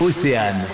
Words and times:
Océane. 0.00 0.64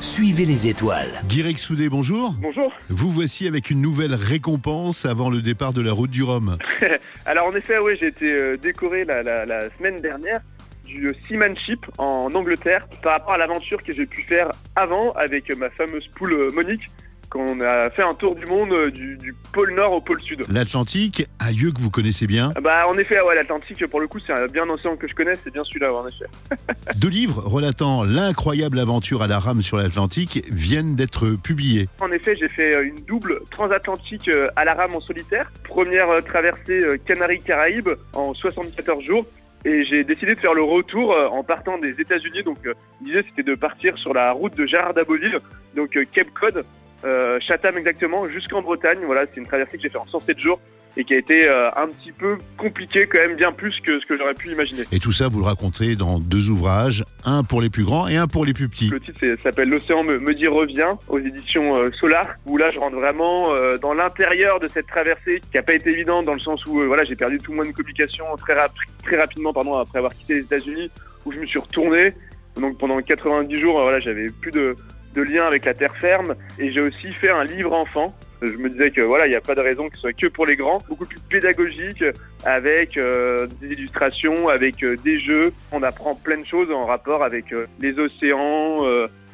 Suivez 0.00 0.44
les 0.44 0.68
étoiles. 0.68 1.08
Guirec 1.26 1.58
Soudé, 1.58 1.88
bonjour. 1.88 2.34
Bonjour. 2.38 2.72
Vous 2.90 3.10
voici 3.10 3.46
avec 3.48 3.70
une 3.70 3.80
nouvelle 3.80 4.14
récompense 4.14 5.04
avant 5.06 5.30
le 5.30 5.42
départ 5.42 5.72
de 5.72 5.80
la 5.80 5.92
route 5.92 6.10
du 6.10 6.22
Rhum. 6.22 6.56
Alors 7.26 7.46
en 7.48 7.56
effet, 7.56 7.78
oui, 7.78 7.92
j'ai 8.00 8.08
été 8.08 8.26
euh, 8.30 8.56
décoré 8.56 9.04
la, 9.04 9.22
la- 9.22 9.46
la 9.46 9.70
semaine 9.78 10.00
dernière 10.00 10.40
du 10.84 11.12
Seamanship 11.26 11.84
en 11.98 12.30
Angleterre 12.34 12.86
par 13.02 13.12
rapport 13.14 13.32
à 13.32 13.38
l'aventure 13.38 13.82
que 13.82 13.92
j'ai 13.94 14.06
pu 14.06 14.22
faire 14.22 14.50
avant 14.76 15.12
avec 15.12 15.50
ma 15.58 15.70
fameuse 15.70 16.06
poule 16.16 16.32
euh, 16.34 16.50
Monique 16.54 16.82
quand 17.30 17.40
on 17.40 17.60
a 17.60 17.90
fait 17.90 18.02
un 18.02 18.14
tour 18.14 18.34
du 18.34 18.46
monde 18.46 18.72
euh, 18.72 18.90
du, 18.90 19.16
du 19.16 19.34
pôle 19.52 19.74
Nord 19.74 19.92
au 19.92 20.00
pôle 20.00 20.20
Sud. 20.20 20.44
L'Atlantique, 20.50 21.26
un 21.40 21.50
lieu 21.50 21.72
que 21.72 21.80
vous 21.80 21.90
connaissez 21.90 22.26
bien. 22.26 22.52
Ah 22.56 22.60
Bah 22.60 22.86
en 22.88 22.96
effet, 22.98 23.20
ouais, 23.20 23.34
l'Atlantique 23.34 23.86
pour 23.88 24.00
le 24.00 24.06
coup 24.08 24.18
c'est 24.26 24.32
un- 24.32 24.46
bien 24.46 24.68
océan 24.68 24.96
que 24.96 25.08
je 25.08 25.14
connais, 25.14 25.34
c'est 25.42 25.52
bien 25.52 25.64
celui-là 25.64 25.92
en 25.92 26.06
effet. 26.06 26.26
Deux 26.98 27.08
livres 27.08 27.42
relatant 27.44 28.04
l'incroyable 28.04 28.78
aventure 28.78 29.22
à 29.22 29.26
la 29.26 29.38
rame 29.38 29.62
sur 29.62 29.76
l'Atlantique 29.76 30.44
viennent 30.50 30.94
d'être 30.94 31.30
publiés. 31.42 31.88
En 32.00 32.10
effet, 32.12 32.36
j'ai 32.36 32.48
fait 32.48 32.74
euh, 32.74 32.84
une 32.86 33.04
double 33.06 33.40
transatlantique 33.50 34.28
euh, 34.28 34.48
à 34.56 34.64
la 34.64 34.74
rame 34.74 34.94
en 34.94 35.00
solitaire. 35.00 35.50
Première 35.64 36.08
traversée 36.24 36.82
Canaries-Caraïbes 37.06 37.90
en 38.12 38.34
74 38.34 39.04
jours. 39.04 39.26
Et 39.64 39.84
j'ai 39.84 40.04
décidé 40.04 40.34
de 40.36 40.38
faire 40.40 40.54
le 40.54 40.62
retour 40.62 41.12
en 41.32 41.42
partant 41.42 41.76
des 41.78 41.90
États-Unis. 42.00 42.44
Donc, 42.44 42.58
l'idée, 43.04 43.24
c'était 43.28 43.42
de 43.42 43.56
partir 43.56 43.98
sur 43.98 44.14
la 44.14 44.30
route 44.30 44.54
de 44.56 44.64
Gérard 44.64 44.94
d'Aboville, 44.94 45.40
donc 45.74 45.98
Cape 46.12 46.30
Cod, 46.38 46.64
euh, 47.04 47.38
Chatham 47.46 47.76
exactement, 47.78 48.28
jusqu'en 48.28 48.62
Bretagne. 48.62 48.98
Voilà, 49.06 49.24
c'est 49.26 49.40
une 49.40 49.46
traversée 49.46 49.76
que 49.76 49.82
j'ai 49.82 49.88
fait 49.90 49.98
en 49.98 50.06
107 50.06 50.38
jours 50.38 50.60
et 50.98 51.04
qui 51.04 51.12
a 51.12 51.18
été 51.18 51.46
euh, 51.46 51.68
un 51.76 51.88
petit 51.88 52.10
peu 52.10 52.38
compliquée, 52.56 53.06
quand 53.06 53.18
même 53.18 53.36
bien 53.36 53.52
plus 53.52 53.78
que 53.80 54.00
ce 54.00 54.06
que 54.06 54.16
j'aurais 54.16 54.32
pu 54.32 54.48
imaginer. 54.50 54.82
Et 54.92 54.98
tout 54.98 55.12
ça, 55.12 55.28
vous 55.28 55.40
le 55.40 55.44
racontez 55.44 55.94
dans 55.94 56.18
deux 56.18 56.48
ouvrages, 56.48 57.04
un 57.26 57.44
pour 57.44 57.60
les 57.60 57.68
plus 57.68 57.84
grands 57.84 58.08
et 58.08 58.16
un 58.16 58.26
pour 58.26 58.46
les 58.46 58.54
plus 58.54 58.66
petits. 58.70 58.88
Le 58.88 58.98
titre 58.98 59.20
s'appelle 59.42 59.68
L'océan 59.68 60.02
me, 60.04 60.18
me 60.18 60.32
dit 60.34 60.46
revient 60.46 60.94
aux 61.08 61.18
éditions 61.18 61.76
euh, 61.76 61.90
Solar 62.00 62.36
où 62.46 62.56
là 62.56 62.70
je 62.70 62.78
rentre 62.78 62.96
vraiment 62.96 63.52
euh, 63.52 63.76
dans 63.76 63.92
l'intérieur 63.92 64.58
de 64.58 64.68
cette 64.68 64.86
traversée 64.86 65.42
qui 65.52 65.58
a 65.58 65.62
pas 65.62 65.74
été 65.74 65.90
évidente 65.90 66.24
dans 66.24 66.32
le 66.32 66.40
sens 66.40 66.64
où 66.64 66.82
voilà 66.86 67.04
j'ai 67.04 67.14
perdu 67.14 67.36
tout 67.38 67.52
moyen 67.52 67.72
de 67.72 67.76
communication 67.76 68.24
très, 68.38 68.54
rap- 68.54 68.72
très 69.04 69.18
rapidement 69.18 69.52
pardon 69.52 69.74
après 69.74 69.98
avoir 69.98 70.14
quitté 70.14 70.32
les 70.36 70.40
États-Unis 70.40 70.90
où 71.26 71.32
je 71.32 71.40
me 71.40 71.46
suis 71.46 71.58
retourné 71.58 72.14
donc 72.58 72.78
pendant 72.78 72.98
90 73.02 73.60
jours 73.60 73.80
voilà 73.82 74.00
j'avais 74.00 74.28
plus 74.40 74.50
de, 74.50 74.74
de 75.16 75.22
lien 75.22 75.46
avec 75.46 75.64
la 75.64 75.74
terre 75.74 75.96
ferme. 75.96 76.36
Et 76.58 76.70
j'ai 76.72 76.80
aussi 76.80 77.12
fait 77.12 77.30
un 77.30 77.44
livre 77.44 77.72
enfant. 77.72 78.14
Je 78.42 78.56
me 78.58 78.68
disais 78.68 78.90
que 78.90 79.00
voilà, 79.00 79.26
il 79.26 79.30
n'y 79.30 79.36
a 79.36 79.40
pas 79.40 79.54
de 79.54 79.60
raison 79.60 79.88
que 79.88 79.96
ce 79.96 80.02
soit 80.02 80.12
que 80.12 80.26
pour 80.26 80.46
les 80.46 80.56
grands, 80.56 80.82
beaucoup 80.88 81.06
plus 81.06 81.20
pédagogique, 81.28 82.04
avec 82.44 82.96
euh, 82.96 83.46
des 83.60 83.68
illustrations, 83.72 84.48
avec 84.48 84.82
euh, 84.84 84.96
des 85.04 85.18
jeux. 85.20 85.52
On 85.72 85.82
apprend 85.82 86.14
plein 86.14 86.38
de 86.38 86.46
choses 86.46 86.70
en 86.70 86.86
rapport 86.86 87.24
avec 87.24 87.52
euh, 87.52 87.66
les 87.80 87.98
océans, 87.98 88.80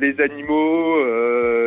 les 0.00 0.20
animaux, 0.20 0.97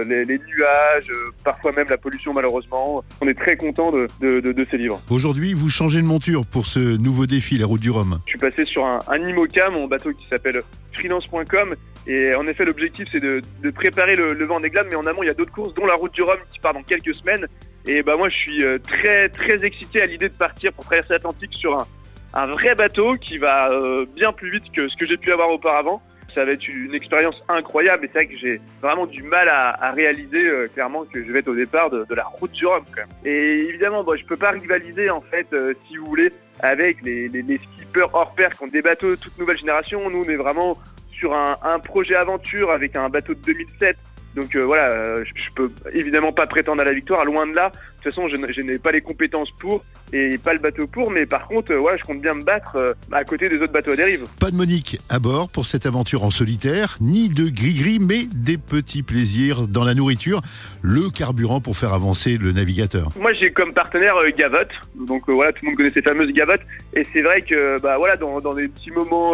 les, 0.04 0.26
les 0.26 0.40
nuages, 0.40 1.10
parfois 1.44 1.72
même 1.72 1.88
la 1.90 1.98
pollution 1.98 2.34
malheureusement. 2.34 3.04
On 3.22 3.28
est 3.28 3.34
très 3.34 3.56
content 3.58 3.92
de, 3.92 4.08
de, 4.22 4.40
de- 4.40 4.52
de 4.52 4.68
ces 4.70 4.78
livres. 4.78 5.02
Aujourd'hui, 5.10 5.54
vous 5.54 5.70
changez 5.70 6.02
de 6.02 6.08
monture 6.08 6.46
pour 6.46 6.66
ce 6.66 6.80
nouveau 6.98 7.26
défi, 7.26 7.58
la 7.58 7.66
route 7.66 7.82
du 7.82 7.92
Rhum. 7.92 8.20
Je 8.26 8.32
suis 8.32 8.40
passé 8.40 8.66
sur 8.66 8.86
un, 8.86 9.00
un 9.08 9.24
IMOCA, 9.26 9.70
mon 9.70 9.88
bateau 9.88 10.12
qui 10.14 10.26
s'appelle 10.28 10.62
freelance.com. 10.94 11.76
Et 12.08 12.34
en 12.36 12.48
effet, 12.48 12.66
l'objectif, 12.66 13.08
c'est 13.12 13.20
de, 13.20 13.42
de 13.64 13.70
préparer 13.72 14.16
le, 14.16 14.34
le 14.34 14.46
Vendée 14.46 14.70
Globe. 14.70 14.88
Mais 14.90 14.96
en 14.96 15.06
amont, 15.06 15.24
il 15.24 15.28
y 15.28 15.30
a 15.30 15.34
d'autres 15.34 15.52
courses, 15.52 15.74
dont 15.74 15.86
la 15.86 15.96
Route 15.96 16.14
du 16.14 16.22
Rhum, 16.22 16.38
qui 16.52 16.60
part 16.60 16.74
dans 16.74 16.84
quelques 16.84 17.14
semaines. 17.14 17.46
Et 17.88 18.02
bah, 18.02 18.16
moi, 18.16 18.30
je 18.30 18.36
suis 18.36 18.64
euh, 18.64 18.80
très, 18.80 19.30
très 19.30 19.64
excité 19.64 20.02
à 20.02 20.06
l'idée 20.06 20.30
de 20.30 20.36
partir 20.36 20.74
pour 20.74 20.86
traverser 20.86 21.14
l'Atlantique 21.14 21.54
sur 21.54 21.80
un, 21.80 21.88
un 22.36 22.48
vrai 22.48 22.76
bateau 22.76 23.16
qui 23.16 23.38
va 23.38 23.72
euh, 23.72 24.06
bien 24.14 24.34
plus 24.34 24.52
vite 24.52 24.72
que 24.74 24.88
ce 24.90 24.96
que 24.98 25.08
j'ai 25.08 25.18
pu 25.18 25.32
avoir 25.32 25.50
auparavant. 25.50 26.02
Ça 26.34 26.44
va 26.44 26.52
être 26.52 26.68
une 26.68 26.94
expérience 26.94 27.42
incroyable. 27.48 28.06
Et 28.06 28.08
c'est 28.12 28.26
vrai 28.26 28.28
que 28.28 28.38
j'ai 28.38 28.60
vraiment 28.82 29.06
du 29.06 29.24
mal 29.24 29.48
à, 29.48 29.70
à 29.82 29.92
réaliser 29.92 30.46
euh, 30.46 30.68
clairement 30.68 31.06
que 31.06 31.24
je 31.24 31.32
vais 31.32 31.40
être 31.40 31.48
au 31.48 31.56
départ 31.56 31.90
de, 31.90 32.04
de 32.04 32.14
la 32.14 32.26
Route 32.26 32.52
du 32.52 32.66
Rhum. 32.66 32.84
Quand 32.94 33.02
même. 33.02 33.10
Et 33.24 33.60
évidemment, 33.70 34.04
bon, 34.04 34.18
je 34.18 34.26
peux 34.26 34.36
pas 34.36 34.52
rivaliser, 34.52 35.10
en 35.10 35.22
fait, 35.22 35.48
euh, 35.54 35.74
si 35.88 35.96
vous 35.96 36.06
voulez, 36.08 36.30
avec 36.60 37.02
les, 37.04 37.30
les, 37.30 37.42
les 37.42 37.58
skippers 37.58 38.10
hors 38.12 38.36
pair 38.36 38.50
qui 38.50 38.64
ont 38.64 38.68
des 38.68 38.82
bateaux 38.82 39.12
de 39.12 39.16
toute 39.16 39.38
nouvelle 39.40 39.58
génération. 39.58 40.10
Nous, 40.10 40.24
on 40.26 40.30
est 40.30 40.36
vraiment 40.36 40.78
sur 41.10 41.34
un, 41.34 41.58
un 41.64 41.80
projet 41.80 42.16
aventure 42.16 42.70
avec 42.72 42.98
un 42.98 43.08
bateau 43.08 43.34
de 43.34 43.40
2007. 43.40 43.96
Donc 44.36 44.56
euh, 44.56 44.66
voilà, 44.66 44.92
euh, 44.92 45.24
je, 45.24 45.44
je 45.44 45.50
peux 45.56 45.72
évidemment 45.94 46.34
pas 46.34 46.46
prétendre 46.46 46.82
à 46.82 46.86
la 46.86 46.94
victoire, 46.94 47.24
loin 47.26 47.48
de 47.48 47.54
là. 47.54 47.70
De 47.70 48.12
toute 48.12 48.14
façon, 48.14 48.28
je, 48.28 48.62
n'ai 48.62 48.78
pas 48.78 48.92
les 48.92 49.02
compétences 49.02 49.50
pour 49.60 49.84
et 50.14 50.38
pas 50.38 50.54
le 50.54 50.60
bateau 50.60 50.86
pour, 50.86 51.10
mais 51.10 51.26
par 51.26 51.48
contre, 51.48 51.72
euh, 51.72 51.78
voilà, 51.78 51.98
je 51.98 52.04
compte 52.04 52.22
bien 52.22 52.36
me 52.36 52.44
battre 52.44 52.76
euh, 52.76 52.94
à 53.12 53.24
côté 53.24 53.50
des 53.50 53.58
autres 53.58 53.72
bateaux 53.72 53.92
à 53.92 53.96
dérive. 53.96 54.26
Pas 54.40 54.52
de 54.52 54.56
Monique 54.56 55.00
à 55.10 55.20
bord 55.20 55.50
pour 55.50 55.66
cette 55.66 55.86
aventure 55.86 56.24
en 56.24 56.30
solitaire, 56.30 56.98
ni 57.02 57.30
de 57.30 57.50
gris-gris, 57.50 58.00
mais 58.00 58.26
des 58.34 58.58
petits 58.58 59.04
plaisirs 59.04 59.68
dans 59.68 59.84
la 59.84 59.96
nourriture, 59.96 60.42
le 60.82 61.10
carburant 61.10 61.62
pour 61.62 61.78
faire 61.78 61.94
avancer 61.94 62.38
le 62.38 62.52
navigateur. 62.52 63.10
Moi, 63.20 63.34
j'ai 63.34 63.52
comme 63.52 63.74
partenaire 63.74 64.16
Gavotte. 64.38 64.70
Donc 64.96 65.24
voilà, 65.28 65.54
tout 65.54 65.60
le 65.64 65.70
monde 65.70 65.78
connaît 65.78 65.94
ces 65.94 66.02
fameuses 66.02 66.34
Gavottes. 66.34 66.62
Et 66.94 67.04
c'est 67.06 67.22
vrai 67.22 67.42
que 67.42 67.82
bah 67.82 67.98
voilà, 67.98 68.18
dans, 68.18 68.40
dans 68.42 68.54
des 68.54 68.68
petits 68.68 68.92
moments 68.92 69.34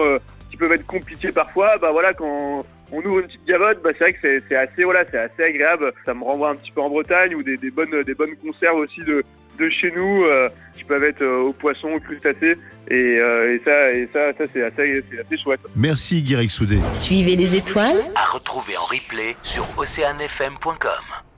peuvent 0.61 0.71
être 0.73 0.85
compliqués 0.85 1.31
parfois, 1.31 1.77
bah 1.79 1.91
voilà, 1.91 2.13
quand 2.13 2.63
on 2.91 2.99
ouvre 2.99 3.19
une 3.19 3.25
petite 3.25 3.45
gavotte, 3.45 3.81
bah 3.83 3.89
c'est 3.97 4.03
vrai 4.03 4.13
que 4.13 4.43
c'est, 4.47 4.55
assez 4.55 4.83
voilà, 4.83 5.03
c'est 5.09 5.17
assez 5.17 5.43
agréable. 5.43 5.91
Ça 6.05 6.13
me 6.13 6.23
renvoie 6.23 6.49
un 6.49 6.55
petit 6.55 6.71
peu 6.71 6.81
en 6.81 6.89
Bretagne 6.89 7.35
ou 7.35 7.41
des, 7.41 7.57
des 7.57 7.71
bonnes 7.71 8.03
des 8.03 8.13
bonnes 8.13 8.35
conserves 8.35 8.77
aussi 8.77 9.01
de 9.01 9.23
de 9.59 9.69
chez 9.69 9.91
nous 9.91 10.23
euh, 10.23 10.49
qui 10.77 10.83
peuvent 10.83 11.03
être 11.03 11.21
euh, 11.21 11.47
au 11.47 11.53
poisson, 11.53 11.89
aux 11.95 11.99
crustacés. 11.99 12.57
Et, 12.89 13.19
euh, 13.19 13.55
et 13.55 13.61
ça 13.65 13.91
et 13.91 14.09
ça 14.13 14.33
ça 14.37 14.43
c'est 14.53 14.63
assez 14.63 15.03
c'est 15.09 15.19
assez 15.19 15.37
chouette. 15.37 15.61
Merci 15.75 16.21
Guirec 16.21 16.51
Soudé. 16.51 16.79
Suivez 16.93 17.35
les 17.35 17.55
étoiles 17.55 18.01
À 18.15 18.31
retrouver 18.31 18.77
en 18.77 18.85
replay 18.85 19.35
sur 19.41 19.65
oceanfm.com. 19.77 21.30